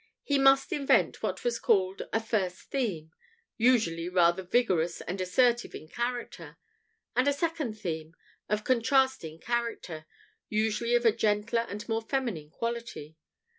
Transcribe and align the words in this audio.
He 0.23 0.39
must 0.39 0.73
invent 0.73 1.21
what 1.21 1.43
was 1.43 1.59
called 1.59 2.01
a 2.11 2.19
"first 2.19 2.71
theme," 2.71 3.11
usually 3.55 4.09
rather 4.09 4.41
vigorous 4.41 5.01
and 5.01 5.21
assertive 5.21 5.75
in 5.75 5.87
character, 5.87 6.57
and 7.15 7.27
a 7.27 7.31
"second 7.33 7.75
theme," 7.79 8.15
of 8.49 8.63
contrasting 8.63 9.39
character 9.39 10.07
usually 10.49 10.95
of 10.95 11.05
a 11.05 11.11
gentler 11.11 11.67
and 11.69 11.87
more 11.87 12.01
feminine 12.01 12.49
quality. 12.49 13.15